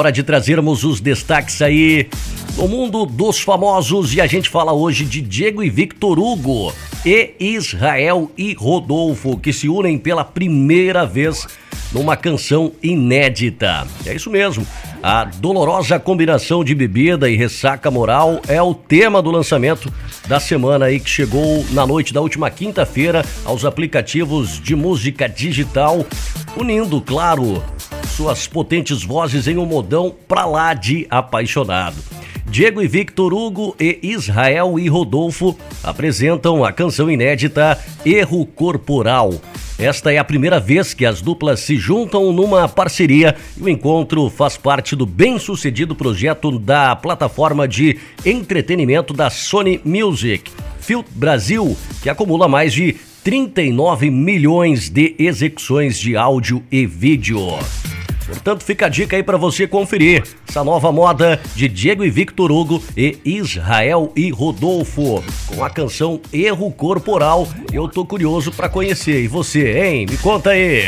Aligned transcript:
Hora 0.00 0.10
de 0.10 0.22
trazermos 0.22 0.82
os 0.82 0.98
destaques 0.98 1.60
aí 1.60 2.08
no 2.56 2.66
mundo 2.66 3.04
dos 3.04 3.38
famosos 3.38 4.14
e 4.14 4.20
a 4.22 4.26
gente 4.26 4.48
fala 4.48 4.72
hoje 4.72 5.04
de 5.04 5.20
Diego 5.20 5.62
e 5.62 5.68
Victor 5.68 6.18
Hugo 6.18 6.72
e 7.04 7.34
Israel 7.38 8.32
e 8.34 8.54
Rodolfo 8.54 9.36
que 9.36 9.52
se 9.52 9.68
unem 9.68 9.98
pela 9.98 10.24
primeira 10.24 11.04
vez 11.04 11.46
numa 11.92 12.16
canção 12.16 12.72
inédita. 12.82 13.86
É 14.06 14.14
isso 14.14 14.30
mesmo. 14.30 14.66
A 15.02 15.24
dolorosa 15.24 15.98
combinação 15.98 16.64
de 16.64 16.74
bebida 16.74 17.28
e 17.28 17.36
ressaca 17.36 17.90
moral 17.90 18.40
é 18.48 18.62
o 18.62 18.72
tema 18.72 19.20
do 19.20 19.30
lançamento 19.30 19.92
da 20.26 20.40
semana 20.40 20.86
aí 20.86 20.98
que 20.98 21.10
chegou 21.10 21.62
na 21.72 21.86
noite 21.86 22.14
da 22.14 22.22
última 22.22 22.50
quinta-feira 22.50 23.22
aos 23.44 23.66
aplicativos 23.66 24.58
de 24.62 24.74
música 24.74 25.28
digital, 25.28 26.06
unindo, 26.56 27.02
claro, 27.02 27.62
suas 28.20 28.46
potentes 28.46 29.02
vozes 29.02 29.48
em 29.48 29.56
um 29.56 29.64
modão 29.64 30.14
pra 30.28 30.44
lá 30.44 30.74
de 30.74 31.06
apaixonado. 31.08 31.96
Diego 32.50 32.82
e 32.82 32.86
Victor 32.86 33.32
Hugo 33.32 33.74
e 33.80 33.98
Israel 34.02 34.78
e 34.78 34.88
Rodolfo 34.88 35.56
apresentam 35.82 36.62
a 36.62 36.70
canção 36.70 37.10
inédita 37.10 37.82
Erro 38.04 38.44
Corporal. 38.44 39.40
Esta 39.78 40.12
é 40.12 40.18
a 40.18 40.24
primeira 40.24 40.60
vez 40.60 40.92
que 40.92 41.06
as 41.06 41.22
duplas 41.22 41.60
se 41.60 41.78
juntam 41.78 42.30
numa 42.30 42.68
parceria 42.68 43.34
e 43.56 43.62
o 43.62 43.68
encontro 43.70 44.28
faz 44.28 44.58
parte 44.58 44.94
do 44.94 45.06
bem-sucedido 45.06 45.94
projeto 45.94 46.58
da 46.58 46.94
plataforma 46.94 47.66
de 47.66 47.98
entretenimento 48.26 49.14
da 49.14 49.30
Sony 49.30 49.80
Music, 49.82 50.52
Filt 50.78 51.06
Brasil, 51.12 51.74
que 52.02 52.10
acumula 52.10 52.46
mais 52.46 52.74
de 52.74 52.96
39 53.24 54.10
milhões 54.10 54.90
de 54.90 55.14
execuções 55.18 55.98
de 55.98 56.18
áudio 56.18 56.62
e 56.70 56.84
vídeo. 56.84 57.38
Portanto, 58.30 58.64
fica 58.64 58.86
a 58.86 58.88
dica 58.88 59.16
aí 59.16 59.22
para 59.22 59.36
você 59.36 59.66
conferir 59.66 60.22
essa 60.48 60.62
nova 60.64 60.92
moda 60.92 61.40
de 61.54 61.68
Diego 61.68 62.04
e 62.04 62.10
Victor 62.10 62.50
Hugo 62.50 62.82
e 62.96 63.18
Israel 63.24 64.12
e 64.14 64.30
Rodolfo 64.30 65.22
com 65.46 65.64
a 65.64 65.68
canção 65.70 66.20
Erro 66.32 66.70
Corporal. 66.70 67.48
Eu 67.72 67.88
tô 67.88 68.04
curioso 68.04 68.52
para 68.52 68.68
conhecer. 68.68 69.22
E 69.22 69.28
você, 69.28 69.78
hein? 69.78 70.06
Me 70.08 70.16
conta 70.16 70.50
aí. 70.50 70.84